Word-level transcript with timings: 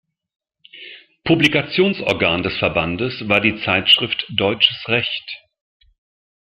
Publikationsorgan 1.25 2.41
des 2.41 2.57
Verbandes 2.57 3.29
war 3.29 3.39
die 3.39 3.61
Zeitschrift 3.63 4.25
"Deutsches 4.35 4.85
Recht". 4.87 5.43